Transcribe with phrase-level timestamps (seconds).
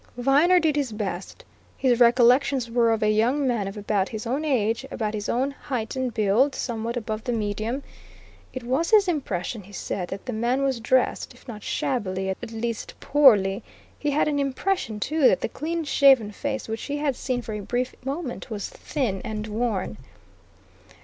[0.17, 1.45] Viner did his best.
[1.77, 5.51] His recollections were of a young man of about his own age, about his own
[5.51, 7.83] height and build, somewhat above the medium;
[8.51, 12.49] it was his impression, he said, that the man was dressed, if not shabbily, at
[12.51, 13.61] least poorly;
[13.99, 17.53] he had an impression, too, that the clean shaven face which he had seen for
[17.53, 19.97] a brief moment was thin and worn.